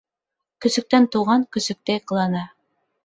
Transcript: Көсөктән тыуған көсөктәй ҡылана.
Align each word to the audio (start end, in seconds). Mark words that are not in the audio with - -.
Көсөктән 0.65 1.05
тыуған 1.15 1.45
көсөктәй 1.57 2.03
ҡылана. 2.13 2.43